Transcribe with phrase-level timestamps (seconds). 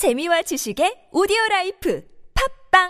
[0.00, 2.02] 재미와 지식의 오디오 라이프
[2.72, 2.88] 팟빵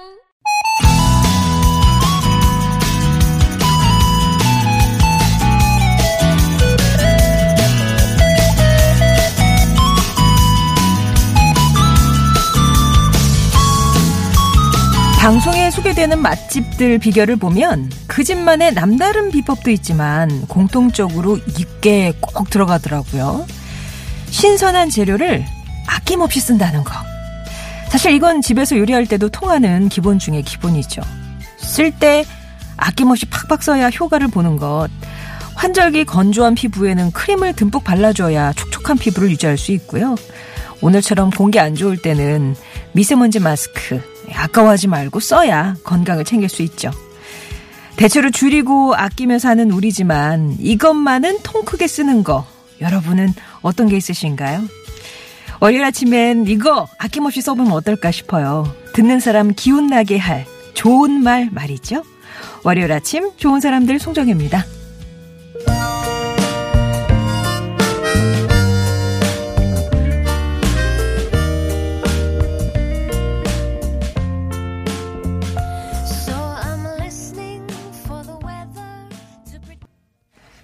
[15.18, 23.46] 방송에 소개되는 맛집들 비결을 보면 그 집만의 남다른 비법도 있지만 공통적으로 이게 꼭 들어가더라고요.
[24.30, 25.44] 신선한 재료를
[25.90, 26.92] 아낌없이 쓴다는 거.
[27.88, 31.02] 사실 이건 집에서 요리할 때도 통하는 기본 중의 기본이죠.
[31.58, 32.24] 쓸 때
[32.76, 34.88] 아낌없이 팍팍 써야 효과를 보는 것.
[35.56, 40.14] 환절기 건조한 피부에는 크림을 듬뿍 발라줘야 촉촉한 피부를 유지할 수 있고요.
[40.80, 42.56] 오늘처럼 공기 안 좋을 때는
[42.92, 44.00] 미세먼지 마스크
[44.32, 46.90] 아까워하지 말고 써야 건강을 챙길 수 있죠.
[47.96, 52.46] 대체로 줄이고 아끼며 사는 우리지만 이것만은 통 크게 쓰는 거
[52.80, 54.62] 여러분은 어떤 게 있으신가요?
[55.60, 58.74] 월요일 아침엔 이거 아낌없이 써보면 어떨까 싶어요.
[58.94, 62.02] 듣는 사람 기운나게 할 좋은 말 말이죠.
[62.64, 64.64] 월요일 아침 좋은 사람들 송정혜입니다.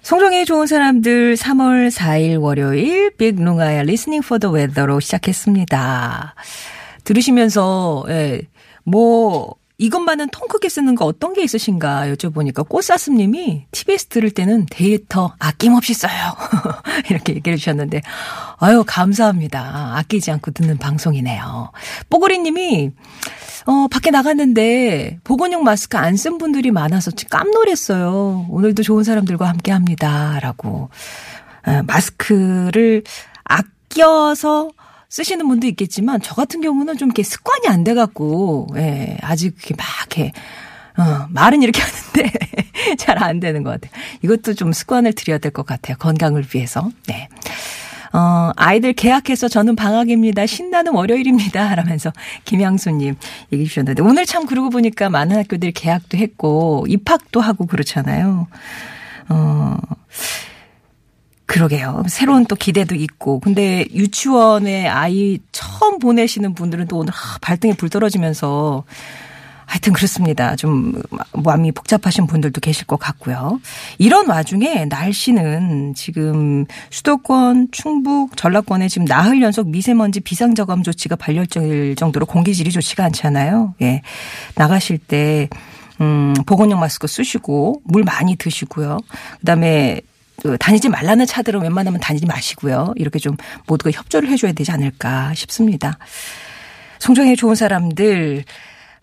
[0.07, 6.37] 송정의 좋은 사람들 3월 4일 월요일 빅룽아의 Listening for the Weather로 시작했습니다.
[7.03, 8.43] 들으시면서 예,
[8.85, 15.35] 뭐 이것만은 통 크게 쓰는 거 어떤 게 있으신가 여쭤보니까 꽃사슴님이 TBS 들을 때는 데이터
[15.41, 16.37] 아낌없이 써요.
[17.11, 18.01] 이렇게 얘기해 주셨는데
[18.59, 19.97] 아유 감사합니다.
[19.97, 21.73] 아끼지 않고 듣는 방송이네요.
[22.11, 22.93] 뽀고리님이
[23.67, 28.47] 어, 밖에 나갔는데 보건용 마스크 안 쓴 분들이 많아서 깜놀했어요.
[28.49, 30.39] 오늘도 좋은 사람들과 함께 합니다.
[30.41, 30.89] 라고.
[31.67, 33.03] 어, 마스크를
[33.45, 34.71] 아껴서
[35.09, 39.85] 쓰시는 분도 있겠지만 저 같은 경우는 좀 이렇게 습관이 안 돼갖고, 예, 아직 이렇게 막
[40.01, 40.33] 이렇게,
[40.97, 41.81] 어, 말은 이렇게
[42.15, 43.91] 하는데 잘 안 되는 것 같아요.
[44.23, 45.97] 이것도 좀 습관을 들여야 될 것 같아요.
[45.99, 46.89] 건강을 위해서.
[47.09, 47.29] 네.
[48.13, 50.47] 어, 아이들 개학해서 저는 방학입니다.
[50.47, 51.75] 신나는 월요일입니다.
[51.77, 52.13] 라면서
[52.45, 53.17] 김양수님
[53.53, 58.47] 얘기해 주셨는데 오늘 참 그러고 보니까 많은 학교들이 개학도 했고 입학도 하고 그렇잖아요.
[59.29, 59.77] 어,
[61.47, 62.03] 그러게요.
[62.09, 63.41] 새로운 또 기대도 있고.
[63.41, 68.85] 근데 유치원에 아이 처음 보내시는 분들은 또 오늘 발등에 불 떨어지면서
[69.67, 70.57] 하여튼 그렇습니다.
[70.57, 71.03] 좀
[71.35, 73.61] 마음이 복잡하신 분들도 계실 것 같고요.
[73.99, 82.27] 이런 와중에 날씨는 지금 수도권, 충북, 전라권에 지금 나흘 연속 미세먼지 비상저감 조치가 발령될 정도로
[82.27, 83.75] 공기질이 좋지가 않잖아요.
[83.83, 84.03] 예.
[84.55, 85.49] 나가실 때
[86.01, 88.99] 음, 보건용 마스크 쓰시고 물 많이 드시고요.
[89.41, 90.01] 그다음에
[90.43, 92.93] 그 다니지 말라는 차들은 웬만하면 다니지 마시고요.
[92.97, 95.99] 이렇게 좀 모두가 협조를 해줘야 되지 않을까 싶습니다.
[96.99, 98.45] 송정애의 좋은 사람들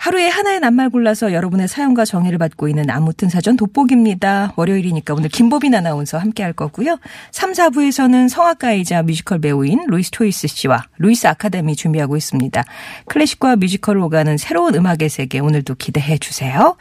[0.03, 4.51] 하루에 하나의 낱말 골라서 여러분의 사연과 정의를 받고 있는 아무튼 사전 돋보기입니다.
[4.57, 6.97] 월요일이니까 오늘 김보빈 아나운서 함께 할 거고요.
[7.31, 12.65] 3, 4부에서는 성악가이자 뮤지컬 배우인 루이스 초이 씨와 루이스 아카데미 준비하고 있습니다.
[13.05, 16.75] 클래식과 뮤지컬을 오가는 새로운 음악의 세계 오늘도 기대해 주세요.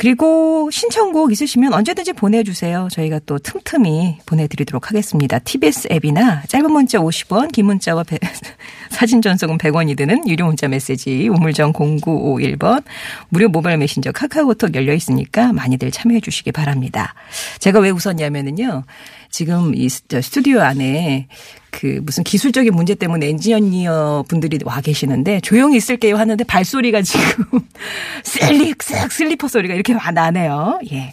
[0.00, 2.88] 그리고 신청곡 있으시면 언제든지 보내주세요.
[2.90, 5.38] 저희가 또 틈틈이 보내드리도록 하겠습니다.
[5.40, 8.18] TBS 앱이나 짧은 문자 50원, 긴 문자와 배,
[8.90, 12.84] 사진 전송은 100원이 드는 유료 문자 메시지 우물정 0951번
[13.28, 17.14] 무료 모바일 메신저 카카오톡 열려 있으니까 많이들 참여해 주시기 바랍니다.
[17.60, 18.84] 제가 왜 웃었냐면은요.
[19.30, 21.28] 지금 이 스튜디오 안에
[21.70, 27.60] 그 무슨 기술적인 문제 때문에 엔지니어 분들이 와 계시는데 조용히 있을게요 하는데 발소리가 지금
[28.24, 30.80] 슬릭 싹 슬리퍼 소리가 이렇게 나네요.
[30.92, 31.12] 예.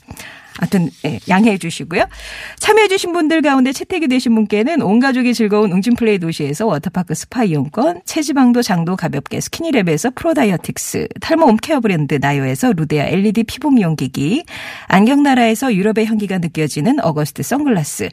[0.60, 2.06] 하여튼 예, 양해해 주시고요.
[2.60, 8.02] 참여해 주신 분들 가운데 채택이 되신 분께는 온 가족이 즐거운 웅진플레이 도시에서 워터파크 스파 이용권,
[8.06, 14.46] 체지방도 장도 가볍게 스키니랩에서 프로다이어틱스, 탈모 홈케어 브랜드 나요에서 루데아 LED 피부 미용기기,
[14.88, 18.10] 안경나라에서 유럽의 향기가 느껴지는 어거스트 선글라스,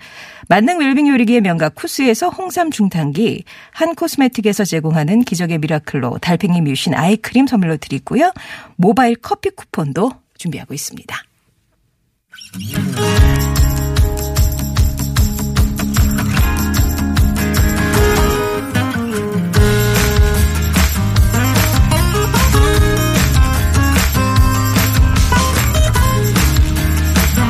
[0.48, 7.46] 만능 웰빙 요리기의 명가 쿠스에서 홍삼 중탕기, 한 코스메틱에서 제공하는 기적의 미라클로 달팽이 뮤신 아이크림
[7.46, 8.32] 선물로 드리고요.
[8.76, 11.16] 모바일 커피 쿠폰도 준비하고 있습니다.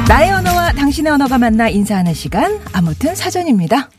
[0.09, 3.91] 나의 언어와 당신의 언어가 만나 인사하는 시간 아무튼 사전입니다.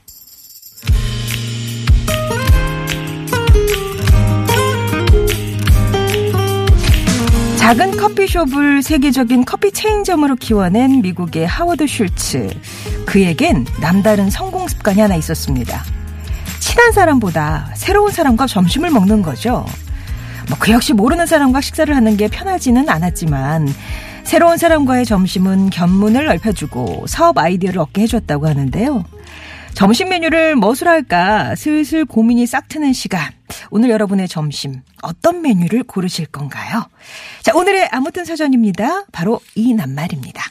[7.65, 12.51] 작은 커피숍을 세계적인 커피 체인점으로 키워낸 미국의 하워드 슐츠.
[13.07, 15.83] 그에겐 남다른 성공 습관이 하나 있었습니다.
[16.59, 19.65] 친한 사람보다 새로운 사람과 점심을 먹는 거죠.
[20.47, 23.67] 뭐 그 역시 모르는 사람과 식사를 하는 게 편하지는 않았지만
[24.23, 29.03] 새로운 사람과의 점심은 견문을 넓혀주고 사업 아이디어를 얻게 해줬다고 하는데요.
[29.75, 33.33] 점심 메뉴를 무엇으로 할까 슬슬 고민이 싹 트는 시간.
[33.69, 36.85] 오늘 여러분의 점심 어떤 메뉴를 고르실 건가요?
[37.43, 39.05] 자, 오늘의 아무튼 사전입니다.
[39.11, 40.41] 바로 이 낱말입니다.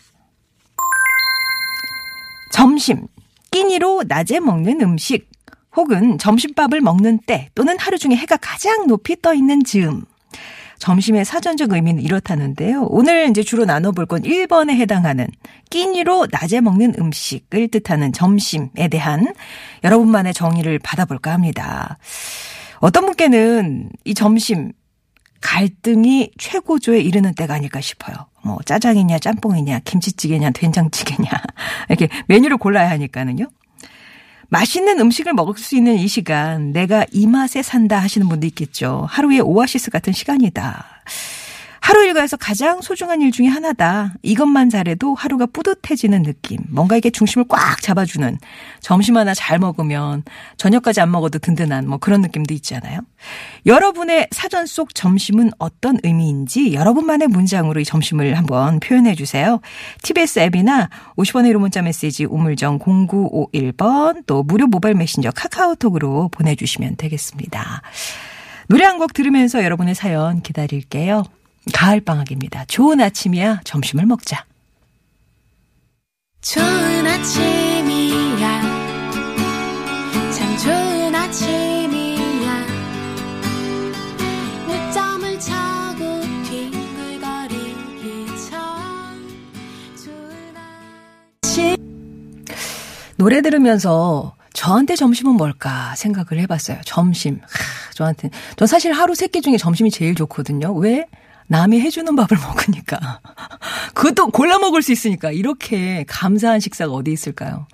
[2.52, 3.06] 점심,
[3.50, 5.26] 끼니로 낮에 먹는 음식,
[5.74, 10.04] 혹은 점심밥을 먹는 때 또는 하루 중에 해가 가장 높이 떠 있는 즈음.
[10.78, 12.86] 점심의 사전적 의미는 이렇다는데요.
[12.90, 15.26] 오늘 이제 주로 나눠볼 건 1번에 해당하는
[15.70, 19.32] 끼니로 낮에 먹는 음식을 뜻하는 점심에 대한
[19.82, 21.98] 여러분만의 정의를 받아볼까 합니다.
[22.80, 24.72] 어떤 분께는 이 점심
[25.40, 28.14] 갈등이 최고조에 이르는 때가 아닐까 싶어요.
[28.42, 31.30] 뭐 짜장이냐 짬뽕이냐 김치찌개냐 된장찌개냐
[31.88, 33.46] 이렇게 메뉴를 골라야 하니까는요.
[34.54, 39.04] 맛있는 음식을 먹을 수 있는 이 시간, 내가 이 맛에 산다 하시는 분도 있겠죠.
[39.10, 40.84] 하루의 오아시스 같은 시간이다.
[41.84, 44.14] 하루 일과에서 가장 소중한 일 중에 하나다.
[44.22, 46.60] 이것만 잘해도 하루가 뿌듯해지는 느낌.
[46.70, 48.38] 뭔가 이게 중심을 꽉 잡아주는
[48.80, 50.22] 점심 하나 잘 먹으면
[50.56, 53.00] 저녁까지 안 먹어도 든든한 뭐 그런 느낌도 있잖아요.
[53.66, 59.60] 여러분의 사전 속 점심은 어떤 의미인지 여러분만의 문장으로 이 점심을 한번 표현해 주세요.
[60.02, 60.88] TBS 앱이나
[61.18, 67.82] 50원의 1호 문자 메시지 우물정 0951번 또 무료 모바일 메신저 카카오톡으로 보내주시면 되겠습니다.
[68.68, 71.24] 노래 한 곡 들으면서 여러분의 사연 기다릴게요.
[71.72, 72.64] 가을방학입니다.
[72.66, 73.60] 좋은 아침이야.
[73.64, 74.44] 점심을 먹자.
[76.42, 78.60] 좋은 아침이야
[80.30, 82.66] 참 좋은 아침이야
[84.68, 86.20] 늦잠을 자고
[86.50, 89.26] 뒹굴거리기 전
[90.04, 90.54] 좋은
[91.40, 91.76] 아침
[93.16, 96.78] 노래 들으면서 저한테 점심은 뭘까 생각을 해봤어요.
[96.84, 97.40] 점심.
[97.40, 98.28] 하, 저한테.
[98.56, 100.74] 전 사실 하루 세 끼 중에 점심이 제일 좋거든요.
[100.74, 101.06] 왜?
[101.46, 103.20] 남이 해주는 밥을 먹으니까.
[103.94, 105.30] 그것도 골라 먹을 수 있으니까.
[105.30, 107.66] 이렇게 감사한 식사가 어디 있을까요?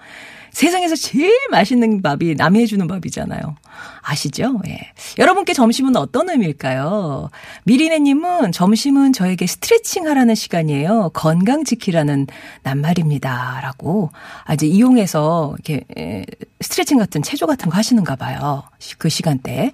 [0.52, 3.56] 세상에서 제일 맛있는 밥이 남이 해주는 밥이잖아요.
[4.02, 4.60] 아시죠?
[4.66, 4.78] 예.
[5.18, 7.30] 여러분께 점심은 어떤 의미일까요?
[7.64, 11.10] 미리네님은 점심은 저에게 스트레칭 하라는 시간이에요.
[11.14, 12.26] 건강 지키라는
[12.62, 13.60] 낱말입니다.
[13.62, 14.10] 라고
[14.44, 16.24] 아주 이용해서 이렇게 에,
[16.60, 18.64] 스트레칭 같은 체조 같은 거 하시는가 봐요.
[18.98, 19.72] 그 시간대.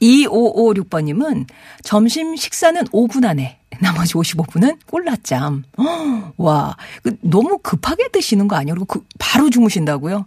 [0.00, 1.46] 2556번님은
[1.82, 5.64] 점심 식사는 5분 안에 나머지 55분은 꼴라짬.
[6.36, 8.74] 와, 그 너무 급하게 드시는 거 아니에요?
[8.74, 10.26] 그리고 그 바로 주무신다고요?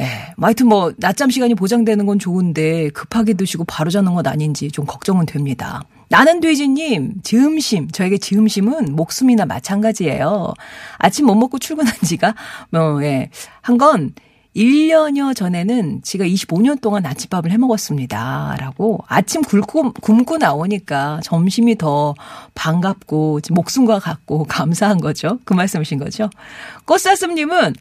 [0.00, 0.32] 예.
[0.40, 5.26] 하여튼 뭐, 낮잠 시간이 보장되는 건 좋은데, 급하게 드시고 바로 자는 것 아닌지 좀 걱정은
[5.26, 5.82] 됩니다.
[6.08, 7.90] 나는 돼지님, 즈음심.
[7.90, 10.54] 저에게 즈음심은 목숨이나 마찬가지예요.
[10.98, 12.34] 아침 못 먹고 출근한 지가,
[12.70, 13.30] 뭐, 예.
[13.60, 14.12] 한 건,
[14.58, 18.56] 1년여 전에는 제가 25년 동안 아침밥을 해 먹었습니다.
[18.58, 22.14] 라고 아침 굶고, 굶고 나오니까 점심이 더
[22.56, 25.38] 반갑고 목숨과 같고 감사한 거죠.
[25.44, 26.28] 그 말씀이신 거죠.
[26.86, 27.74] 꽃사슴님은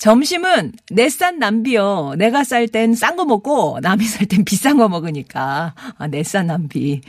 [0.00, 2.14] 점심은 내 싼 남비요.
[2.18, 7.00] 내가 쌀 땐 싼 거 먹고 남이 쌀땐 비싼 거 먹으니까 아, 내 싼 남비.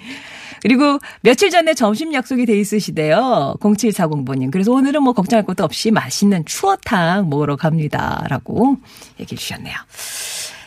[0.66, 3.58] 그리고 며칠 전에 점심 약속이 돼 있으시대요.
[3.60, 4.50] 0740번님.
[4.50, 8.26] 그래서 오늘은 뭐 걱정할 것도 없이 맛있는 추어탕 먹으러 갑니다.
[8.32, 8.78] 라고
[9.20, 9.76] 얘기해 주셨네요.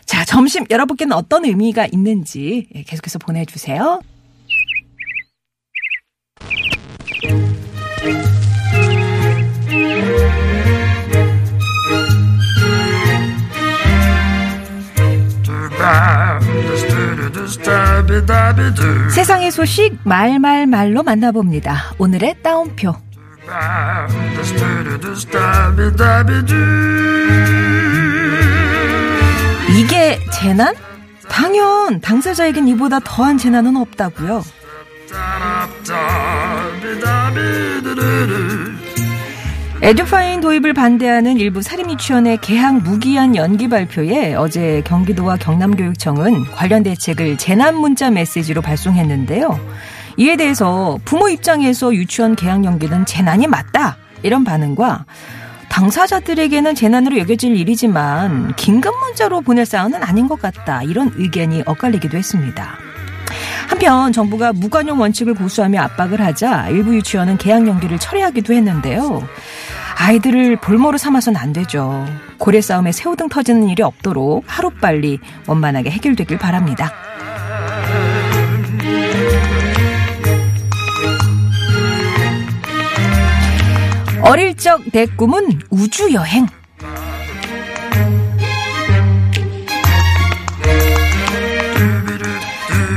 [0.07, 3.99] 자, 점심 여러분께는 어떤 의미가 있는지 계속해서 보내주세요.
[19.11, 21.95] 세상의 소식 말말말로 만나봅니다.
[21.99, 22.95] 오늘의 따옴표.
[29.77, 30.75] 이게 재난?
[31.29, 34.43] 당연 당사자에겐 이보다 더한 재난은 없다고요.
[39.89, 47.75] 에듀파인 도입을 반대하는 일부 사립유치원의 개학 무기한 연기 발표에 어제 경기도와 경남교육청은 관련 대책을 재난
[47.75, 49.59] 문자 메시지로 발송했는데요.
[50.19, 55.07] 이에 대해서 부모 입장에서 유치원 개학 연기는 재난이 맞다 이런 반응과
[55.71, 62.77] 당사자들에게는 재난으로 여겨질 일이지만 긴급 문자로 보낼 사안은 아닌 것 같다 이런 의견이 엇갈리기도 했습니다.
[63.69, 69.27] 한편 정부가 무관용 원칙을 고수하며 압박을 하자 일부 유치원은 개학 연기를 철회하기도 했는데요.
[70.01, 72.07] 아이들을 볼모로 삼아서는 안 되죠.
[72.39, 76.93] 고래 싸움에 새우등 터지는 일이 없도록 하루빨리 원만하게 해결되길 바랍니다.
[84.23, 86.47] 어릴 적 내 꿈은 우주여행.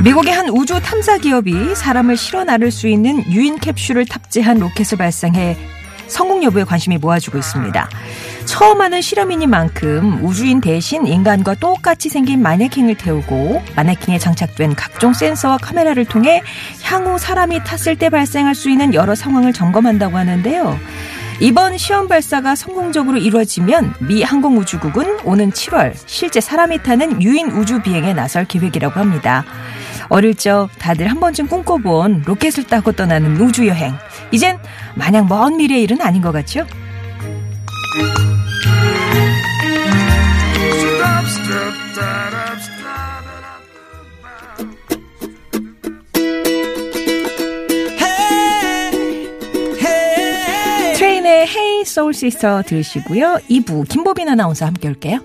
[0.04, 5.56] 미국의 한 우주 탐사 기업이 사람을 실어 나를 수 있는 유인 캡슐을 탑재한 로켓을 발상해
[6.12, 7.88] 성공 여부에 관심이 모아지고 있습니다.
[8.44, 16.04] 처음 하는 실험이니만큼 우주인 대신 인간과 똑같이 생긴 마네킹을 태우고 마네킹에 장착된 각종 센서와 카메라를
[16.04, 16.42] 통해
[16.82, 20.78] 향후 사람이 탔을 때 발생할 수 있는 여러 상황을 점검한다고 하는데요.
[21.40, 28.12] 이번 시험 발사가 성공적으로 이루어지면 미 항공우주국은 오는 7월 실제 사람이 타는 유인 우주 비행에
[28.12, 29.44] 나설 계획이라고 합니다.
[30.12, 33.94] 어릴 적 다들 한 번쯤 꿈꿔본 로켓을 타고 떠나는 우주 여행.
[34.30, 34.58] 이젠
[34.94, 36.66] 마냥 먼 미래의 일은 아닌 것 같죠?
[50.94, 53.38] 트레인의 헤이 소울 시스터 들으시고요.
[53.48, 55.20] 2부 김보빈 아나운서 함께 올게요.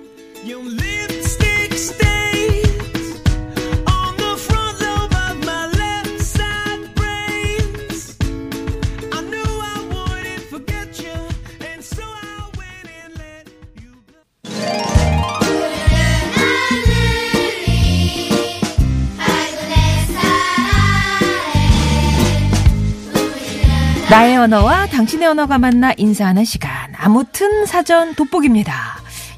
[24.09, 26.71] 나의 언어와 당신의 언어가 만나 인사하는 시간.
[26.97, 28.73] 아무튼 사전 돋보기입니다.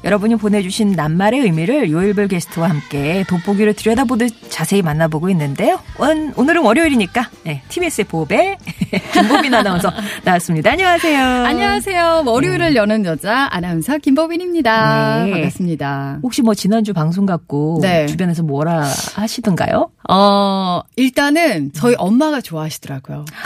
[0.04, 5.78] 여러분이 보내주신 낱말의 의미를 요일별 게스트와 함께 돋보기를 들여다보듯 자세히 만나보고 있는데요.
[5.98, 8.56] 원- 오늘은 월요일이니까 네, TBS의 보배
[9.12, 9.92] 김보빈 아나운서
[10.24, 10.70] 나왔습니다.
[10.70, 11.22] 안녕하세요.
[11.44, 12.22] 안녕하세요.
[12.24, 15.24] 월요일을 여는 여자 아나운서 김보빈입니다.
[15.24, 15.30] 네.
[15.32, 16.20] 반갑습니다.
[16.22, 18.06] 혹시 뭐 지난주 방송 갖고 네.
[18.06, 19.90] 주변에서 뭐라 하시던가요?
[20.08, 23.26] 어, 일단은 저희 엄마가 좋아하시더라고요.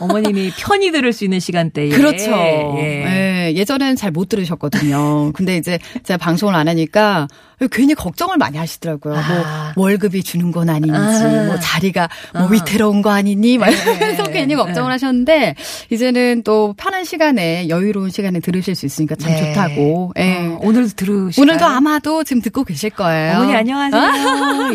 [0.00, 2.30] 어머님이 편히 들을 수 있는 시간대에 그렇죠.
[2.78, 3.04] 예.
[3.44, 5.32] 예, 예전엔 잘 못 들으셨거든요.
[5.32, 7.26] 근데 이제 제가 방송을 안 하니까
[7.72, 9.14] 괜히 걱정을 많이 하시더라고요.
[9.16, 9.72] 아.
[9.74, 11.44] 뭐 월급이 주는 건 아닌지, 아.
[11.46, 14.32] 뭐 자리가 뭐 위태로운 거 아니니, 막 이러면서 네.
[14.32, 15.54] 괜히 걱정을 하셨는데
[15.90, 19.52] 이제는 또 편한 시간에 여유로운 시간에 들으실 수 있으니까 참 네.
[19.52, 20.12] 좋다고.
[20.18, 20.36] 예.
[20.46, 21.42] 어, 오늘도 들으시나요?
[21.42, 23.38] 오늘도 아마도 지금 듣고 계실 거예요.
[23.38, 24.02] 어머니 안녕하세요.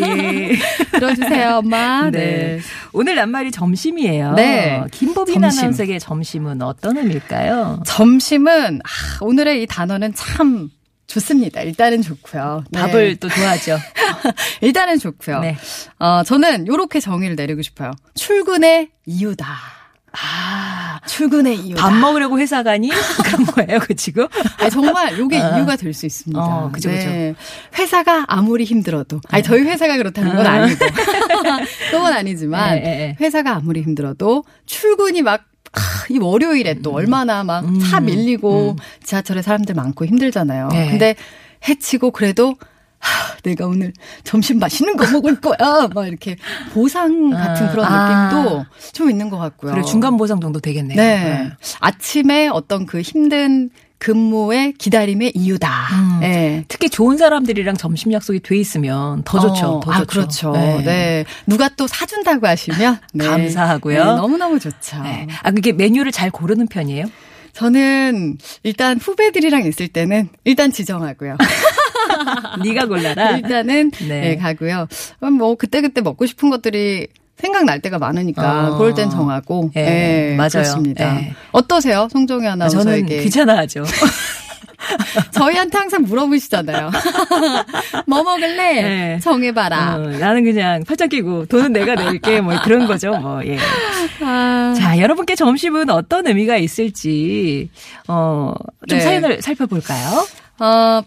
[0.06, 0.52] 예.
[0.98, 2.10] 들어주세요, 엄마.
[2.10, 2.18] 네.
[2.18, 2.60] 네.
[2.92, 4.32] 오늘 낱말이 점심이에요.
[4.34, 4.82] 네.
[4.90, 5.60] 김보빈 점심.
[5.60, 7.80] 아나운서의 점심은 어떤 의미일까요?
[7.86, 10.70] 점심은 아, 오늘의 이 단어는 참
[11.06, 11.62] 좋습니다.
[11.62, 12.64] 일단은 좋고요.
[12.70, 12.80] 네.
[12.80, 13.78] 밥을 또 좋아하죠.
[14.62, 15.40] 일단은 좋고요.
[15.40, 15.56] 네.
[15.98, 17.90] 어, 저는 요렇게 정의를 내리고 싶어요.
[18.14, 19.46] 출근의 이유다.
[20.12, 21.82] 아, 출근의 이유다.
[21.82, 22.90] 밥 먹으려고 회사 가니?
[23.24, 24.26] 그런 거예요, 그 지금?
[24.58, 25.56] 아니, 정말 요게 어.
[25.56, 26.40] 이유가 될 수 있습니다.
[26.40, 26.46] 네.
[26.48, 27.08] 어, 그죠, 그죠.
[27.78, 30.78] 회사가 아무리 힘들어도, 아니, 저희 회사가 그렇다는 건 아니고,
[31.92, 33.16] 그건 아니지만, 예.
[33.20, 35.44] 회사가 아무리 힘들어도 출근이 막, 아,
[36.10, 40.68] 이 월요일에 또 얼마나 막차 밀리고 지하철에 사람들 많고 힘들잖아요.
[40.68, 40.90] 네.
[40.90, 41.14] 근데
[41.68, 42.56] 해치고 그래도
[42.98, 43.92] 하, 내가 오늘
[44.24, 45.88] 점심 맛있는 거 먹을 거야.
[45.94, 46.36] 막 이렇게
[46.74, 48.30] 보상 같은 아, 그런 아.
[48.32, 49.72] 느낌도 좀 있는 것 같고요.
[49.72, 50.96] 그래, 중간 보상 정도 되겠네요.
[50.96, 51.50] 네.
[51.80, 55.68] 아침에 어떤 그 힘든 근무의 기다림의 이유다.
[55.92, 56.20] 음.
[56.20, 56.64] 네.
[56.68, 59.66] 특히 좋은 사람들이랑 점심 약속이 돼 있으면 더 좋죠.
[59.66, 60.52] 어, 더 아, 좋죠.
[60.52, 60.52] 그렇죠.
[60.84, 61.24] 네.
[61.46, 63.26] 누가 또 사준다고 하시면 네.
[63.26, 63.98] 감사하고요.
[63.98, 65.02] 네, 너무너무 좋죠.
[65.02, 65.28] 네.
[65.42, 67.04] 아, 그게 메뉴를 잘 고르는 편이에요?
[67.52, 71.36] 저는 일단 후배들이랑 있을 때는 일단 지정하고요.
[72.64, 73.36] 네가 골라라.
[73.36, 74.20] 일단은 네.
[74.20, 74.36] 네.
[74.36, 74.88] 가고요.
[75.20, 77.08] 뭐 그때 그때 먹고 싶은 것들이
[77.40, 78.78] 생각날 때가 많으니까 어.
[78.78, 80.48] 그럴 땐 정하고 예, 네, 맞아요.
[80.50, 81.16] 그렇습니다.
[81.16, 81.34] 예.
[81.52, 82.08] 어떠세요?
[82.10, 83.84] 송정희 아, 저는 아나운서에게 귀찮아하죠.
[85.32, 86.90] 저희한테 항상 물어보시잖아요.
[88.06, 88.82] 뭐 먹을래?
[88.82, 89.18] 네.
[89.20, 89.96] 정해봐라.
[89.96, 93.12] 어, 나는 그냥 팔짱 끼고 돈은 내가 낼게 뭐 그런 거죠.
[93.18, 93.58] 뭐 예.
[94.22, 97.70] 아, 자, 여러분께 점심은 어떤 의미가 있을지
[98.08, 98.54] 어,
[98.88, 99.04] 좀 네.
[99.04, 100.26] 사연을 살펴볼까요?
[100.62, 101.02] 어,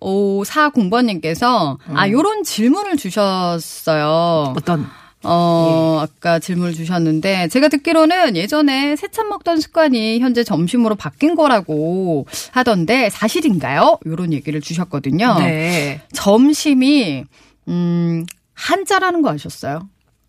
[0.00, 1.96] 8540번님께서, 음.
[1.96, 4.54] 아, 요런 질문을 주셨어요.
[4.56, 4.86] 어떤
[5.24, 6.02] 어, 예.
[6.04, 13.98] 아까 질문을 주셨는데, 제가 듣기로는 예전에 새참 먹던 습관이 현재 점심으로 바뀐 거라고 하던데, 사실인가요?
[14.06, 15.36] 요런 얘기를 주셨거든요.
[15.38, 16.00] 네.
[16.12, 17.24] 점심이,
[17.68, 19.88] 음, 한자라는 거 아셨어요?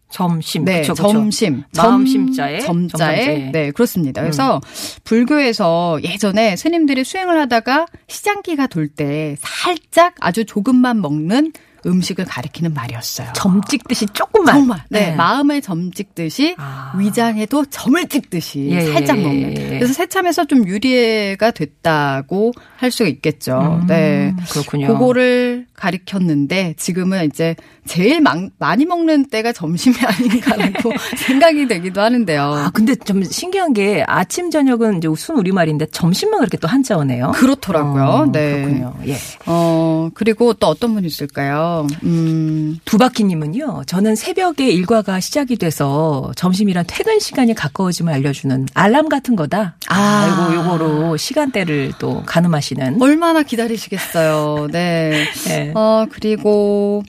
[0.10, 0.64] 점심.
[0.64, 1.10] 네, 그쵸, 그쵸.
[1.12, 1.64] 점심.
[1.76, 3.26] 마음 점- 심자에 점자에.
[3.26, 3.52] 점자에.
[3.52, 4.22] 네, 그렇습니다.
[4.22, 4.62] 그래서
[5.04, 11.52] 불교에서 예전에 스님들이 수행을 하다가 시장기가 돌 때 살짝 아주 조금만 먹는
[11.88, 13.34] 음식을 가리키는 말이었어요.
[13.34, 14.56] 점 찍듯이 조금만.
[14.56, 14.84] 정말.
[14.90, 16.94] 네, 마음을 점 찍듯이 아.
[16.98, 19.58] 위장에도 점을 찍듯이 예, 살짝 예, 먹는.
[19.58, 19.70] 예, 예.
[19.70, 23.80] 그래서 새참에서 좀 유리가 됐다고 할 수가 있겠죠.
[23.82, 24.34] 음, 네.
[24.52, 24.88] 그렇군요.
[24.88, 27.56] 그거를 가리켰는데 지금은 이제
[27.86, 32.42] 제일 막- 많이 먹는 때가 점심이 아닌가라고 생각이 되기도 하는데요.
[32.44, 37.32] 아, 근데 좀 신기한 게 아침 저녁은 이제 순 우리말인데 점심만 그렇게 또 한자어네요.
[37.36, 38.04] 그렇더라고요.
[38.04, 38.56] 어, 네.
[38.64, 38.94] 그렇군요.
[39.08, 39.16] 예.
[39.46, 41.88] 어, 그리고 또 어떤 분이 있을까요?
[42.04, 49.76] 음, 두바키님은요, 저는 새벽에 일과가 시작이 돼서 점심이란 퇴근 시간이 가까워짐을 알려주는 알람 같은 거다.
[49.88, 50.50] 아.
[50.50, 53.02] 요거, 요거로 시간대를 또 가늠하시는.
[53.02, 54.68] 얼마나 기다리시겠어요.
[54.72, 55.26] 네.
[55.68, 55.74] 네.
[55.76, 57.04] 어, 그리고,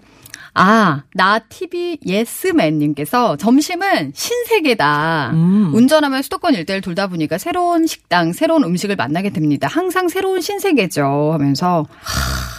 [0.55, 5.31] 아, 나 TV 예스맨님께서 점심은 신세계다.
[5.35, 5.71] 음.
[5.75, 9.69] 운전하면 수도권 일대를 돌다 보니까 새로운 식당, 새로운 음식을 만나게 됩니다.
[9.71, 11.31] 항상 새로운 신세계죠.
[11.33, 11.87] 하면서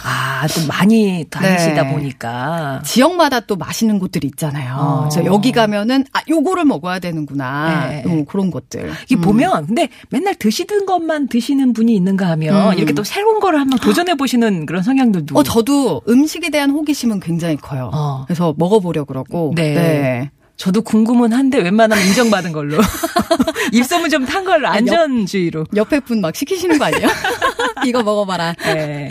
[0.04, 1.92] 아, 또 많이 다니시다 네.
[1.92, 2.80] 보니까.
[2.84, 4.76] 지역마다 또 맛있는 곳들이 있잖아요.
[4.78, 5.08] 어.
[5.10, 7.88] 그래서 여기 가면은 아, 요거를 먹어야 되는구나.
[7.88, 8.02] 네.
[8.06, 8.90] 음, 그런 것들.
[9.04, 9.20] 이게 음.
[9.20, 12.78] 보면, 근데 맨날 드시던 것만 드시는 분이 있는가 하면, 음.
[12.78, 15.38] 이렇게 또 새로운 거를 한번 도전해 보시는 그런 성향들도.
[15.38, 17.89] 어, 저도 음식에 대한 호기심은 굉장히 커요.
[17.92, 18.24] 어.
[18.26, 19.52] 그래서 먹어보려 그러고.
[19.56, 20.30] 네.
[20.56, 22.76] 저도 궁금은 한데 웬만하면 인정받은 걸로.
[23.72, 25.64] 입소문 좀 탄 걸로 안전주의로.
[25.74, 27.08] 옆에 분 막 시키시는 거 아니에요?
[27.86, 28.54] 이거 먹어봐라.
[28.64, 29.08] 네.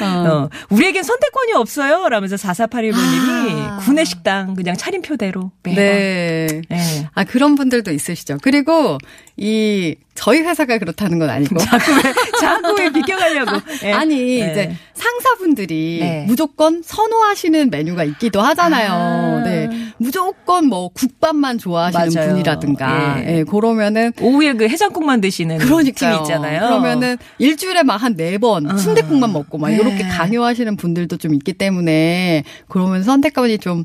[0.00, 0.04] 어.
[0.06, 2.08] 어, 우리에겐 선택권이 없어요.
[2.08, 3.78] 라면서 4481번님이 아.
[3.82, 5.50] 구내 식당 그냥 차림표대로.
[5.64, 5.82] 매번.
[5.82, 6.62] 네.
[6.68, 7.08] 네.
[7.14, 8.38] 아, 그런 분들도 있으시죠.
[8.42, 8.98] 그리고
[9.36, 11.58] 이 저희 회사가 그렇다는 건 아니고.
[11.58, 12.02] 자꾸 왜,
[12.40, 13.52] 자꾸 왜 비껴가려고.
[13.80, 13.92] 네.
[13.92, 14.50] 아니, 네.
[14.50, 16.24] 이제 상사분들이 네.
[16.28, 18.92] 무조건 선호하시는 메뉴가 있기도 하잖아요.
[18.92, 19.42] 아.
[19.44, 19.68] 네.
[19.96, 22.30] 무조건 뭐 국밥만 좋아하시는 맞아요.
[22.30, 23.22] 분이라든가.
[23.24, 23.38] 예.
[23.38, 26.12] 예, 그러면은 오후에 그 해장국만 드시는 그러니까요.
[26.12, 26.60] 팀이 있잖아요.
[26.68, 28.76] 그러면은 일주일에 막 한 네번 어.
[28.78, 29.76] 순대국만 먹고 막 네.
[29.76, 33.84] 이렇게 강요하시는 분들도 좀 있기 때문에 그러면 선택권이 좀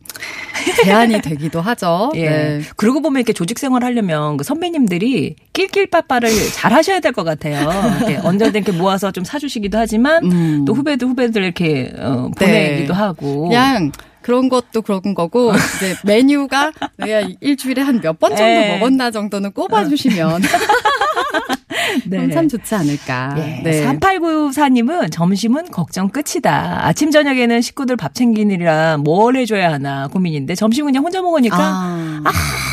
[0.83, 2.11] 제한이 되기도 하죠.
[2.17, 2.29] 예.
[2.29, 2.61] 네.
[2.77, 7.69] 그러고 보면 이렇게 조직 생활 하려면 그 선배님들이 낄낄빠빠 를 잘 하셔야 될 것 같아요.
[7.99, 10.65] 이렇게 언제든 이렇게 모아서 좀 사주시기도 하지만 음.
[10.65, 12.45] 또 후배들 후배들 이렇게 어, 네.
[12.45, 13.47] 보내기도 하고.
[13.47, 18.75] 그냥 그런 것도 그런 거고 이제 메뉴가 내가 일주일에 한 몇 번 정도 네.
[18.77, 20.41] 먹었나 정도는 꼽아주시면
[22.05, 22.29] 네.
[22.29, 23.35] 참 좋지 않을까.
[23.37, 23.61] 예.
[23.63, 23.85] 네.
[23.85, 26.85] 3894님은 점심은 걱정 끝이다.
[26.85, 32.21] 아침 저녁에는 식구들 밥 챙기느라 뭘 해줘야 하나 고민인데 점심은 그냥 혼자 먹으니까 아,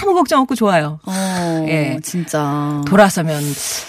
[0.03, 1.01] 아무 걱정 없고 좋아요.
[1.05, 1.99] 어, 예.
[2.03, 2.83] 진짜.
[2.87, 3.43] 돌아서면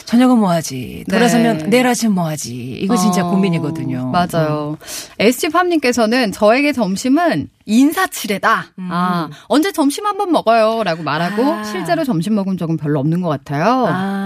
[0.06, 1.04] 저녁은 뭐 하지?
[1.10, 1.68] 돌아서면 네.
[1.68, 2.56] 내일 아침 뭐 하지?
[2.56, 4.06] 이거 진짜 어, 고민이거든요.
[4.06, 4.12] 음.
[4.12, 4.78] 맞아요.
[5.20, 8.66] SG팜님께서는 저에게 점심은 인사치레다.
[8.90, 10.84] 아, 언제 점심 한번 먹어요.
[10.84, 11.48] 라고 말하고 음.
[11.48, 11.64] 아.
[11.64, 13.86] 실제로 점심 먹은 적은 별로 없는 것 같아요.
[13.88, 14.25] 아,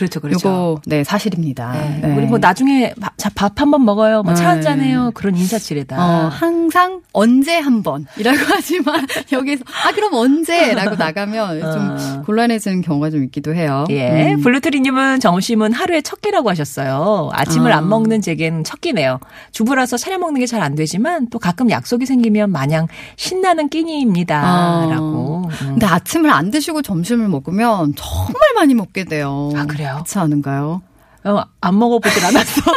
[0.00, 0.48] 그렇죠, 그렇죠.
[0.48, 1.72] 요거, 네, 사실입니다.
[1.72, 2.00] 네.
[2.02, 2.16] 네.
[2.16, 2.94] 우리 뭐 나중에
[3.34, 4.22] 밥, 한번 먹어요.
[4.22, 4.48] 뭐차 네.
[4.48, 5.10] 한잔 해요.
[5.14, 5.96] 그런 인사치레다.
[5.98, 8.08] 어, 항상 언제 한 번이라고
[8.54, 11.72] 하지만 여기서 아 그럼 언제라고 나가면 어.
[11.72, 13.84] 좀 곤란해지는 경우가 좀 있기도 해요.
[13.90, 14.32] 예.
[14.34, 14.40] 음.
[14.40, 17.28] 블루트리님은 점심은 하루에 첫 끼라고 하셨어요.
[17.32, 17.78] 아침을 아.
[17.78, 19.20] 안 먹는 제겐 첫 끼네요.
[19.52, 22.86] 주부라서 차려 먹는 게 잘 안 되지만 또 가끔 약속이 생기면 마냥
[23.16, 24.40] 신나는 끼니입니다.
[24.42, 24.86] 아.
[24.90, 25.48] 라고.
[25.62, 25.68] 음.
[25.70, 29.50] 근데 아침을 안 드시고 점심을 먹으면 정말 많이 먹게 돼요.
[29.56, 29.89] 아, 그래요?
[29.94, 30.82] 그렇지 않은가요?
[31.24, 32.62] 어, 안 먹어보질 않았어.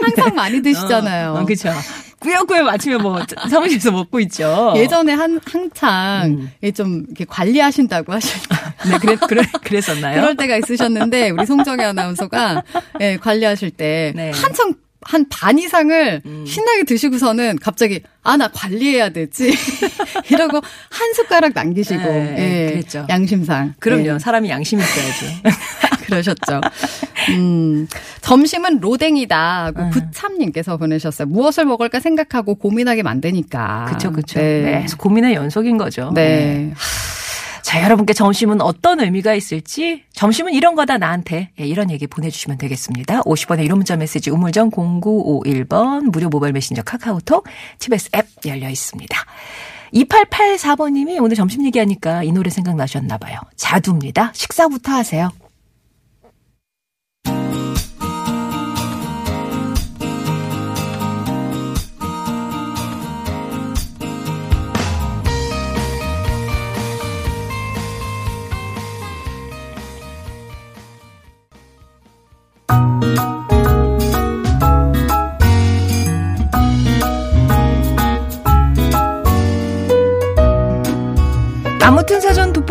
[0.00, 1.34] 항상 많이 드시잖아요.
[1.34, 1.70] 어, 그렇죠.
[2.20, 4.72] 꾸역꾸역 아침에 뭐 사무실에서 먹고 있죠.
[4.76, 6.50] 예전에 한 한창 음.
[6.62, 8.40] 이게 좀 이렇게 관리하신다고 하실
[8.90, 10.20] 네, 그래, 그래, 그랬었나요?
[10.20, 12.62] 그럴 때가 있으셨는데 우리 송정혜 아나운서가
[13.00, 14.30] 예, 관리하실 때 네.
[14.30, 14.34] 음.
[14.34, 19.54] 한창 한 반 이상을 신나게 드시고서는 갑자기 아 나 관리해야 되지
[20.30, 23.06] 이러고 한 숟가락 남기시고 네, 예, 그랬죠.
[23.08, 24.14] 양심상 그럼요.
[24.14, 25.26] 예, 사람이 양심이 있어야죠.
[26.06, 26.60] 그러셨죠.
[27.30, 27.88] 음,
[28.20, 29.90] 점심은 로댕이다 하고 음.
[29.90, 31.26] 부참님께서 보내셨어요.
[31.28, 33.86] 무엇을 먹을까 생각하고 고민하게 만드니까.
[33.90, 34.38] 그쵸, 그쵸.
[34.38, 34.62] 네.
[34.62, 34.86] 네.
[34.96, 36.12] 고민의 연속인 거죠.
[36.14, 36.72] 네.
[37.66, 41.50] 자, 여러분께 점심은 어떤 의미가 있을지, 점심은 이런 거다, 나한테.
[41.58, 43.22] 예, 이런 얘기 보내주시면 되겠습니다.
[43.22, 47.44] 50원의 1호 문자 메시지 우물정 0951번, 무료 모바일 메신저 카카오톡,
[47.80, 49.18] TBS 앱 열려 있습니다.
[50.04, 53.38] 2884번님이 오늘 점심 얘기하니까 이 노래 생각나셨나 봐요.
[53.56, 54.30] 자두입니다.
[54.34, 55.30] 식사부터 하세요.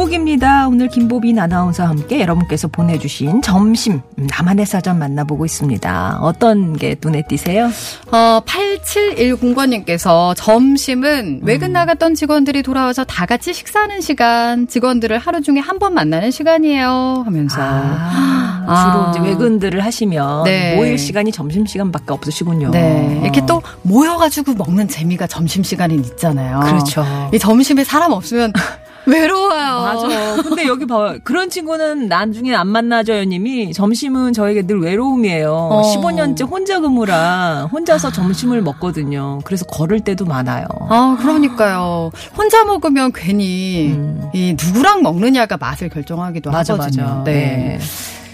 [0.05, 0.67] 돋보기입니다.
[0.67, 6.19] 오늘 김보빈 아나운서와 함께 여러분께서 보내주신 점심 음, 나만의 사전 만나보고 있습니다.
[6.21, 7.69] 어떤 게 눈에 띄세요?
[8.11, 11.47] 어, 8710번님께서 점심은 음.
[11.47, 17.23] 외근 나갔던 직원들이 돌아와서 다 같이 식사하는 시간, 직원들을 하루 중에 한 번 만나는 시간이에요.
[17.25, 17.61] 하면서.
[17.61, 19.11] 아, 아.
[19.13, 20.75] 주로 이제 외근들을 하시면 네.
[20.77, 22.71] 모일 시간이 점심 시간밖에 없으시군요.
[22.71, 23.19] 네.
[23.23, 23.45] 이렇게 어.
[23.45, 26.61] 또 모여가지고 먹는 재미가 점심 시간에 있잖아요.
[26.61, 27.05] 그렇죠.
[27.33, 28.53] 이 점심에 사람 없으면
[29.05, 29.81] 외로워요.
[29.81, 30.04] 맞아.
[30.43, 31.17] 근데 여기 봐요.
[31.23, 35.51] 그런 친구는 나중에 안 만나줘요 님이 점심은 저에게 늘 외로움이에요.
[35.53, 35.81] 어.
[35.81, 39.39] 15년째 혼자 근무라 혼자서 점심을 먹거든요.
[39.43, 40.65] 그래서 걸을 때도 많아요.
[40.89, 42.11] 아, 그러니까요.
[42.37, 44.29] 혼자 먹으면 괜히 음.
[44.33, 47.03] 이 누구랑 먹느냐가 맛을 결정하기도 맞아, 하거든요.
[47.03, 47.23] 맞아.
[47.23, 47.33] 네.
[47.33, 47.79] 네.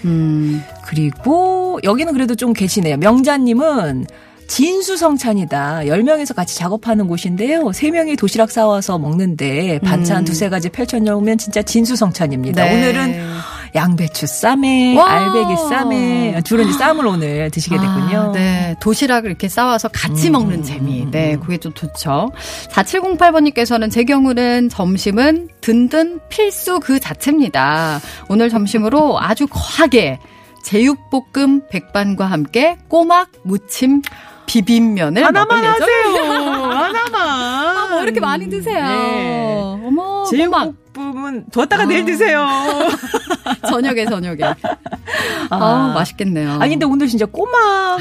[0.04, 0.62] 음.
[0.84, 2.96] 그리고 여기는 그래도 좀 계시네요.
[2.96, 4.06] 명자님은
[4.52, 5.80] 진수성찬이다.
[5.86, 7.62] 10명에서 같이 작업하는 곳인데요.
[7.62, 10.24] 3명이 도시락 싸와서 먹는데 반찬 음.
[10.26, 12.62] 두세 가지 펼쳐놓으면 진짜 진수성찬입니다.
[12.62, 12.74] 네.
[12.74, 13.24] 오늘은
[13.74, 15.10] 양배추 쌈에 와.
[15.10, 18.18] 알배기 쌈에 주로 이제 쌈을 오늘 드시게 됐군요.
[18.28, 18.76] 아, 네.
[18.78, 21.04] 도시락을 이렇게 싸와서 같이 음, 먹는 음, 재미.
[21.04, 21.32] 음, 네.
[21.32, 21.40] 음.
[21.40, 22.30] 그게 좀 좋죠.
[22.68, 28.00] 4708번님께서는 제 경우는 점심은 든든 필수 그 자체입니다.
[28.28, 30.18] 오늘 점심으로 아주 거하게
[30.62, 34.02] 제육볶음 백반과 함께 꼬막 무침
[34.46, 35.64] 비빔면을 하나만.
[35.64, 36.14] 하세요.
[36.70, 37.14] 하나만.
[37.14, 38.82] 아, 뭐 이렇게 많이 드세요.
[38.86, 39.80] 네.
[39.86, 40.30] 어머, 꼬막.
[40.30, 42.46] 제육 볶음은 두었다가 내일 드세요.
[43.68, 44.42] 저녁에, 저녁에.
[44.42, 44.54] 아,
[45.50, 45.92] 아.
[45.94, 46.58] 맛있겠네요.
[46.60, 47.98] 아니 근데 오늘 진짜 꼬막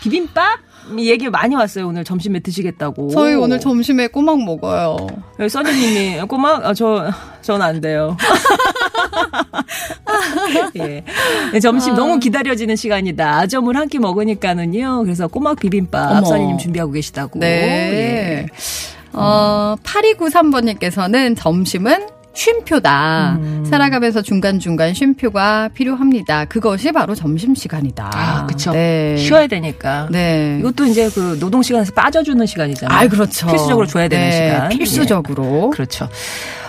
[0.00, 0.60] 비빔밥
[0.98, 1.88] 얘기 많이 왔어요.
[1.88, 3.08] 오늘 점심에 드시겠다고.
[3.10, 4.96] 저희 오늘 점심에 꼬막 먹어요.
[5.38, 7.10] 여기 써니님이 꼬막 아, 저
[7.42, 8.16] 저는 안 돼요.
[10.76, 11.02] 예.
[11.52, 11.96] 네, 점심 아.
[11.96, 13.38] 너무 기다려지는 시간이다.
[13.40, 15.02] 아점을 한 끼 먹으니까는요.
[15.04, 16.26] 그래서 꼬막 비빔밥 어머.
[16.26, 17.38] 써니님 준비하고 계시다고.
[17.38, 17.46] 네.
[18.44, 18.46] 예.
[19.14, 23.38] 어, 8293번님께서는 점심은 쉼표다.
[23.40, 23.64] 음.
[23.68, 26.44] 살아가면서 중간중간 쉼표가 필요합니다.
[26.44, 28.10] 그것이 바로 점심시간이다.
[28.14, 28.72] 아, 그쵸.
[28.72, 29.16] 네.
[29.16, 30.06] 쉬어야 되니까.
[30.10, 30.58] 네.
[30.60, 32.96] 이것도 이제 그 노동 시간에서 빠져주는 시간이잖아요.
[32.96, 33.46] 아, 그렇죠.
[33.48, 34.68] 필수적으로 줘야 되는 네, 시간.
[34.68, 35.70] 필수적으로.
[35.72, 35.76] 예.
[35.76, 36.08] 그렇죠.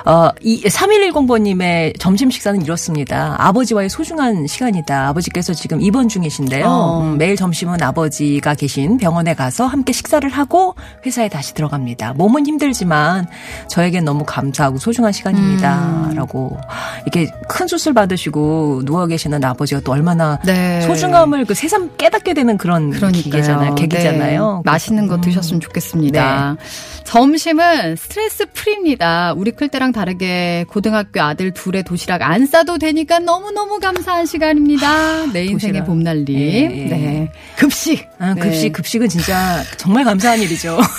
[0.10, 3.36] 어, 이 3110번님의 점심 식사는 이렇습니다.
[3.38, 5.10] 아버지와의 소중한 시간이다.
[5.10, 6.66] 아버지께서 지금 입원 중이신데요.
[6.66, 7.02] 어.
[7.02, 10.74] 음, 매일 점심은 아버지가 계신 병원에 가서 함께 식사를 하고
[11.06, 12.14] 회사에 다시 들어갑니다.
[12.14, 13.28] 몸은 힘들지만
[13.68, 16.08] 저에겐 너무 감사하고 소중한 시간입니다.
[16.10, 16.16] 음.
[16.16, 16.58] 라고
[17.04, 20.82] 이렇게 큰 수술 받으시고 누워 계시는 아버지가 또 얼마나 네.
[20.82, 23.24] 소중함을 그 새삼 깨닫게 되는 그런 그러니까요.
[23.24, 23.76] 기계잖아요.
[23.76, 24.62] 계기잖아요.
[24.66, 24.72] 네.
[24.72, 25.22] 맛있는 거 음.
[25.22, 26.58] 드셨으면 좋겠습니다.
[27.04, 29.34] 점심은 스트레스 free입니다.
[29.36, 35.26] 우리 클 때랑 다르게 고등학교 아들 둘의 도시락 안 싸도 되니까 너무너무 감사한 시간입니다.
[35.34, 35.86] 내 인생의 도시락.
[35.86, 36.38] 봄날님.
[36.38, 36.68] 예, 예.
[36.88, 37.32] 네.
[37.58, 38.08] 급식.
[38.20, 38.42] 아, 네.
[38.42, 40.78] 급식, 급식은 진짜 정말 감사한 일이죠.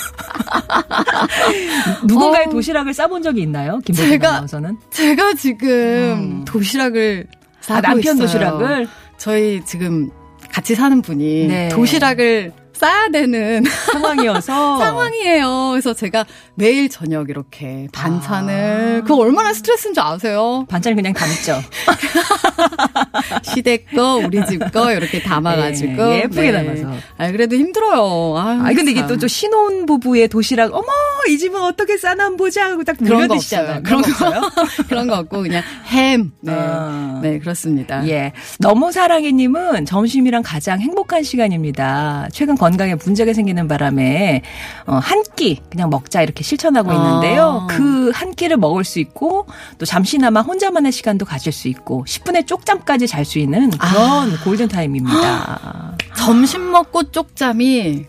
[2.04, 2.50] 누군가의 어.
[2.50, 3.78] 도시락을 싸본 적이 있나요?
[3.84, 4.76] 김보진 아나운서는?
[4.90, 5.68] 제가 지금
[6.14, 6.44] 음.
[6.44, 7.26] 도시락을
[7.68, 8.18] 아, 남편 있어요.
[8.26, 8.88] 도시락을?
[9.18, 10.11] 저희 지금
[10.53, 11.68] 같이 사는 분이 네.
[11.68, 14.79] 도시락을 싸야 되는 상황이어서.
[14.81, 15.68] 상황이에요.
[15.72, 16.24] 그래서 제가
[16.55, 19.07] 매일 저녁 이렇게 반찬을 아.
[19.07, 20.64] 그거 얼마나 스트레스인 줄 아세요?
[20.66, 21.61] 반찬 그냥 담죠.
[23.44, 26.92] 시댁 거, 우리 집 거 이렇게 담아가지고 예, 예쁘게 담아서.
[27.18, 28.35] 아 그래도 힘들어요.
[28.38, 29.09] 아 근데 이게 참.
[29.09, 30.87] 또, 또 신혼 부부의 도시락, 어머,
[31.28, 33.35] 이 집은 어떻게 싸나 한번 보자 하고 딱 그런 거.
[33.35, 33.83] 없어요.
[33.83, 34.50] 그런 거?
[34.88, 36.33] 그런 거 없고 그냥 햄.
[36.40, 37.20] 네, 아.
[37.22, 38.06] 네 그렇습니다.
[38.09, 38.33] 예.
[38.59, 42.28] 너무 사랑해 님은 점심이랑 가장 행복한 시간입니다.
[42.33, 44.42] 최근 건강에 문제가 생기는 바람에
[44.87, 46.94] 어, 한 끼 그냥 먹자 이렇게 실천하고 아.
[46.94, 47.66] 있는데요.
[47.70, 49.46] 그한 끼를 먹을 수 있고
[49.78, 54.38] 또 잠시나마 혼자만의 시간도 가질 수 있고 10분의 쪽잠까지 잘 수 있는 그런 아.
[54.44, 55.96] 골든 타임입니다.
[56.16, 58.06] 점심 먹고 쪽잠이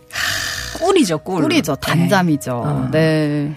[0.80, 1.44] 꿀이죠, 꿀.
[1.44, 1.76] 꿀이죠.
[1.76, 2.64] 단잠이죠.
[2.66, 2.90] 어.
[2.92, 3.56] 네.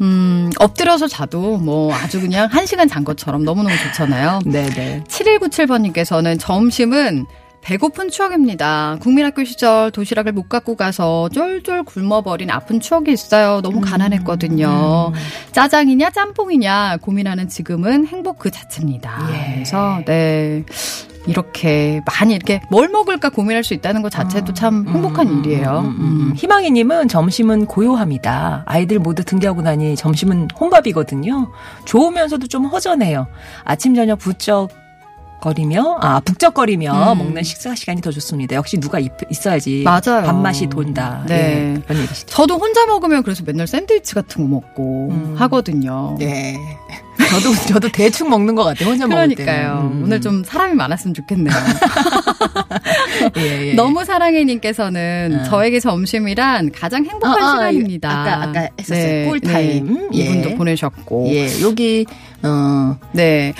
[0.00, 4.40] 음, 엎드려서 자도 뭐 아주 그냥 한 시간 잔 것처럼 너무너무 좋잖아요.
[4.46, 5.04] 네, 네.
[5.08, 7.26] 7197번님께서는 점심은
[7.64, 8.98] 배고픈 추억입니다.
[9.00, 13.62] 국민학교 시절 도시락을 못 갖고 가서 쫄쫄 굶어버린 아픈 추억이 있어요.
[13.62, 15.12] 너무 가난했거든요.
[15.52, 19.28] 짜장이냐 짬뽕이냐 고민하는 지금은 행복 그 자체입니다.
[19.32, 19.54] 예.
[19.54, 20.64] 그래서 네.
[21.26, 25.80] 이렇게 많이 이렇게 뭘 먹을까 고민할 수 있다는 것 자체도 참 행복한 일이에요.
[25.80, 26.32] 음, 음, 음.
[26.36, 28.64] 희망이님은 점심은 고요합니다.
[28.66, 31.50] 아이들 모두 등교하고 나니 점심은 혼밥이거든요.
[31.84, 33.26] 좋으면서도 좀 허전해요.
[33.64, 34.70] 아침 저녁 부쩍
[35.40, 37.18] 거리며 아 북적거리며 음.
[37.18, 38.56] 먹는 식사 시간이 더 좋습니다.
[38.56, 40.24] 역시 누가 있, 있어야지 맞아요.
[40.24, 41.24] 밥맛이 돈다.
[41.26, 41.74] 네.
[41.76, 42.28] 예, 그런 얘기시죠.
[42.28, 45.34] 저도 혼자 먹으면 그래서 맨날 샌드위치 같은 거 먹고 음.
[45.36, 46.16] 하거든요.
[46.18, 46.56] 네.
[47.30, 48.88] 저도 저도 대충 먹는 것 같아요.
[48.90, 49.44] 혼자 먹을 때는.
[49.44, 49.90] 그러니까요.
[49.92, 50.02] 음.
[50.04, 51.54] 오늘 좀 사람이 많았으면 좋겠네요.
[53.38, 53.74] 예, 예.
[53.74, 55.44] 너무 사랑해님께서는 어.
[55.44, 58.10] 저에게 점심이란 가장 행복한 아, 아, 시간입니다.
[58.10, 59.28] 아까- 아까 했었어요.
[59.28, 60.10] 꿀타임.
[60.12, 60.24] 네, 예.
[60.24, 61.28] 이분도 보내셨고.
[61.28, 62.04] 예, 여기
[62.42, 63.54] 어 네.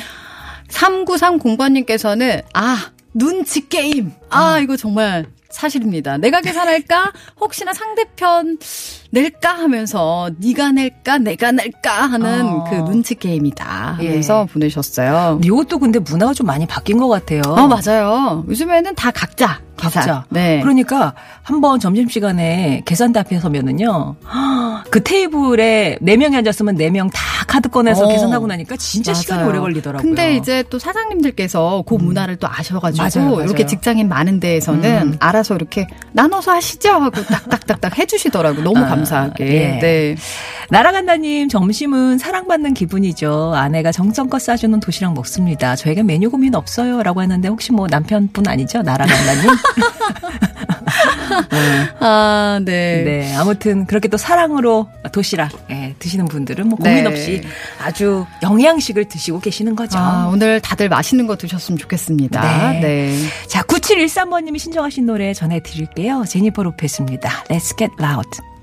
[0.69, 2.77] 3930번님께서는, 아,
[3.13, 4.11] 눈치 게임.
[4.31, 6.19] 아, 이거 정말 사실입니다.
[6.19, 7.13] 내가 계산할까?
[7.41, 8.59] 혹시나 상대편
[9.11, 11.19] 낼까 하면서 네가 낼까?
[11.19, 12.07] 내가 낼까?
[12.07, 12.65] 하는 어.
[12.69, 13.99] 그 눈치 게임이다.
[14.01, 14.09] 예.
[14.09, 15.41] 하면서 보내셨어요.
[15.43, 17.43] 이것도 근데 문화가 좀 많이 바뀐 것 같아요.
[17.47, 18.45] 어, 맞아요.
[18.49, 20.03] 요즘에는 다 각자 계산.
[20.03, 20.25] 각자.
[20.31, 20.61] 네.
[20.61, 24.17] 그러니까 한번 점심 시간에 계산대 앞에 서면은요.
[24.95, 28.09] 그 테이블에 네 명이 앉았으면 네명다 카드 꺼내서 어.
[28.09, 29.51] 계산하고 나니까 진짜 시간이 맞아요.
[29.51, 30.09] 오래 걸리더라고요.
[30.09, 33.45] 근데 이제 또 사장님들께서 그 문화를 또 아셔가지고 맞아요, 맞아요.
[33.45, 35.17] 이렇게 직장인 많은 데에서는 음.
[35.19, 39.47] 알아서 이렇게 나눠서 하시죠 하고 딱딱딱딱 해주시더라고 너무 아, 감사하게.
[39.47, 39.79] 예.
[39.81, 40.17] 네.
[40.71, 43.53] 나라간다님 점심은 사랑받는 기분이죠.
[43.57, 45.75] 아내가 정성껏 싸주는 도시락 먹습니다.
[45.75, 48.83] 저에게 메뉴 고민 없어요 라고 하는데 혹시 뭐 남편분 아니죠?
[48.83, 49.51] 나라간다님?
[52.01, 53.03] 아, 네.
[53.03, 57.07] 네, 아무튼 그렇게 또 사랑으로 도시락 예, 드시는 분들은 뭐 고민 네.
[57.07, 57.43] 없이
[57.81, 59.99] 아주 영양식을 드시고 계시는 거죠.
[59.99, 62.73] 아, 오늘 다들 맛있는 거 드셨으면 좋겠습니다.
[62.73, 62.81] 네.
[62.81, 63.19] 네.
[63.49, 66.25] 자, 9713번님이 신청하신 노래 전해드릴게요.
[66.27, 67.45] 제니퍼 로페스입니다.
[67.49, 68.54] Let's get loud.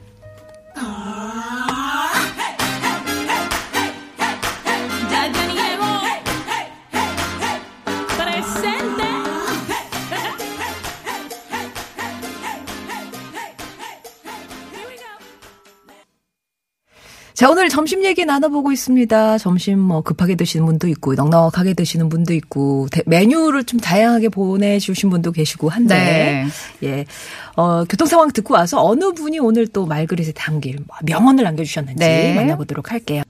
[17.42, 19.40] 자, 오늘 점심 얘기 나눠보고 있습니다.
[19.40, 25.10] 점심 뭐 급하게 드시는 분도 있고, 넉넉하게 드시는 분도 있고, 대- 메뉴를 좀 다양하게 보내주신
[25.10, 26.46] 분도 계시고 한데,
[26.84, 27.04] 예.
[27.56, 32.36] 어, 교통 상황 듣고 와서 어느 분이 오늘 또 말그릇에 담길 뭐 명언을 남겨주셨는지 네.
[32.36, 33.24] 만나보도록 할게요.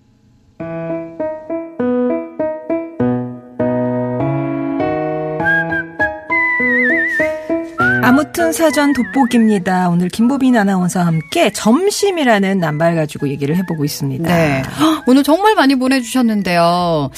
[8.22, 9.90] 아무튼 사전 돋보기입니다.
[9.90, 14.24] 오늘 김보빈 아나운서와 함께 점심이라는 남발 가지고 얘기를 해보고 있습니다.
[14.24, 14.62] 네.
[14.80, 17.10] 헉, 오늘 정말 많이 보내주셨는데요.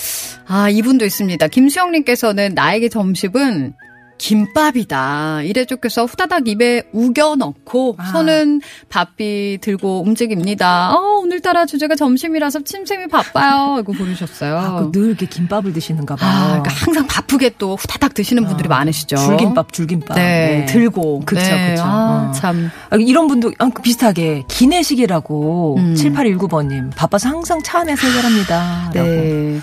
[0.48, 1.46] 아, 이분도 있습니다.
[1.46, 3.74] 김수영님께서는 나에게 점심은
[4.17, 5.41] 김밥이다.
[5.43, 8.06] 이래 쫓겨서 후다닥 입에 우겨 넣고 아.
[8.06, 10.91] 손은 바삐 들고 움직입니다.
[10.91, 13.78] 아, 오늘따라 주제가 점심이라서 침샘이 바빠요.
[13.80, 14.58] 이거 보내셨어요.
[14.58, 16.30] 아, 그늘 이렇게 김밥을 드시는가 봐요.
[16.30, 19.15] 아, 그러니까 항상 바쁘게 또 후다닥 드시는 분들이 많으시죠.
[19.15, 20.17] 줄김밥, 줄김밥.
[20.17, 21.21] 네, 들고.
[21.26, 21.71] 그쵸, 네.
[21.71, 21.84] 그쵸.
[21.84, 22.32] 아, 어.
[22.34, 22.69] 참.
[22.89, 25.93] 아, 이런 분도 아, 그 비슷하게 기내식이라고 음.
[25.95, 28.91] 7819번님 바빠서 항상 차 안에서 해결합니다.
[28.93, 29.60] 네.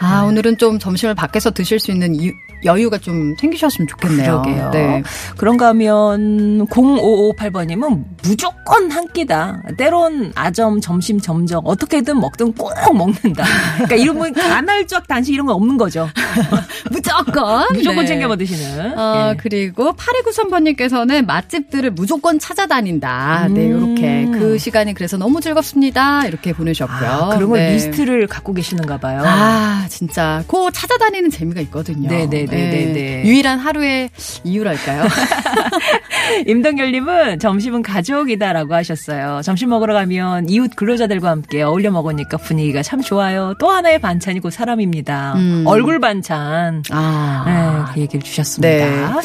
[0.00, 2.32] 아, 오늘은 좀 점심을 밖에서 드실 수 있는 이-
[2.64, 4.42] 여유가 좀 생기셨으면 좋겠네요.
[4.42, 4.70] 그러게요.
[4.72, 5.02] 네.
[5.38, 9.62] 그런가 하면 0558번님은 무조건 한 끼다.
[9.78, 13.44] 때론 아점, 점심, 점정 어떻게든 먹든 꼭 먹는다.
[13.76, 16.08] 그러니까 이런 분 간헐적 단식 이런 건 없는 거죠.
[16.90, 17.66] 무조건.
[17.72, 18.06] 무조건 네.
[18.06, 18.98] 챙겨 먹으시는.
[18.98, 19.36] 어, 예.
[19.38, 23.48] 그리고 8293번님께서는 맛집들을 무조건 찾아다닌다.
[23.50, 23.70] 네, 음.
[23.70, 24.38] 요렇게.
[24.38, 26.26] 그 시간이 그래서 너무 즐겁습니다.
[26.26, 27.08] 이렇게 보내셨고요.
[27.10, 27.72] 아, 그런 걸 네.
[27.74, 29.22] 리스트를 갖고 계시는가 봐요.
[29.24, 30.42] 아, 진짜.
[30.48, 32.08] 그 찾아다니는 재미가 있거든요.
[32.08, 33.22] 네네네네 네.
[33.26, 34.08] 유일한 하루의
[34.44, 35.04] 이유랄까요?
[36.46, 39.42] 임동열님은 점심은 가족이다라고 하셨어요.
[39.42, 43.54] 점심 먹으러 가면 이웃 근로자들과 함께 어울려 먹으니까 분위기가 참 좋아요.
[43.58, 45.34] 또 하나의 반찬이 곧 사람입니다.
[45.34, 45.64] 음.
[45.66, 46.84] 얼굴 반찬.
[46.90, 47.84] 아.
[47.86, 48.70] 네, 그 얘기를 주셨습니다.
[48.70, 49.20] 네.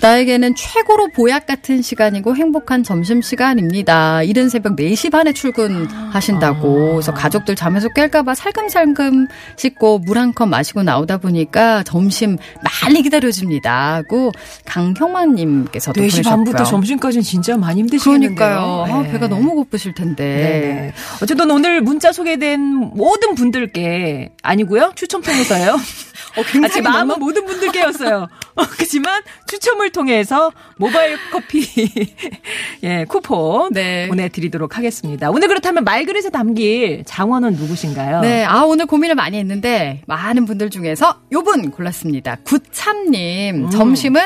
[0.00, 4.22] 나에게는 최고로 보약 같은 시간이고 행복한 점심 시간입니다.
[4.22, 6.92] 이른 새벽 4시 반에 출근하신다고.
[6.92, 12.36] 그래서 가족들 잠에서 깰까봐 살금살금 씻고 물 한 컵 마시고 나오다 보니까 점심
[12.84, 13.94] 많이 기다려집니다.
[13.94, 14.30] 하고
[14.66, 16.30] 강형만님께서도 4시 보내셨고요.
[16.30, 18.34] 반부터 점심까지는 진짜 많이 힘드시겠는데요.
[18.36, 18.84] 그러니까요.
[18.88, 19.10] 아, 네.
[19.12, 20.24] 배가 너무 고프실 텐데.
[20.24, 20.92] 네네.
[21.22, 25.76] 어쨌든 오늘 문자 소개된 모든 분들께 아니고요 추첨 통해서요.
[26.38, 28.28] 어, 굉장히 같이 마음은 너무- 모든 분들께였어요.
[28.56, 31.64] 어, 그렇지만 추첨을 통해서 모바일 커피
[32.82, 34.08] 예 쿠폰 네.
[34.08, 35.30] 보내드리도록 하겠습니다.
[35.30, 38.20] 오늘 그렇다면 말그릇에 담길 장원은 누구신가요?
[38.20, 42.36] 네, 아, 오늘 고민을 많이 했는데, 많은 분들 중에서 요분 골랐습니다.
[42.44, 43.70] 구참님, 음.
[43.70, 44.22] 점심은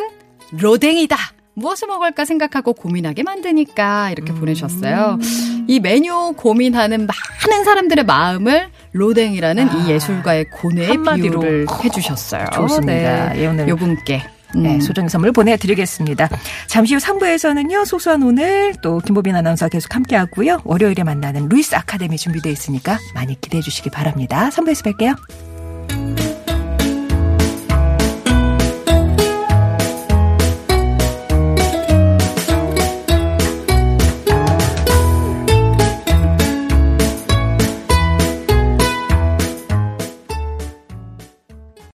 [0.52, 1.16] 로댕이다.
[1.54, 5.18] 무엇을 먹을까 생각하고 고민하게 만드니까 이렇게 보내셨어요.
[5.68, 12.46] 이 메뉴 고민하는 많은 사람들의 마음을 로댕이라는 이 예술가의 고뇌의 아, 한마디로 비유를 해주셨어요.
[12.54, 13.36] 좋습니다.
[13.38, 14.22] 예, 오늘 요분께.
[14.54, 14.62] 음.
[14.62, 16.28] 네, 소정의 선물 보내드리겠습니다.
[16.66, 20.60] 잠시 후 3부에서는요, 소소한 오늘 또 김보빈 아나운서 계속 함께 하고요.
[20.64, 24.50] 월요일에 만나는 루이스 아카데미 준비되어 있으니까 많이 기대해 주시기 바랍니다.
[24.50, 26.21] 3부에서 뵐게요.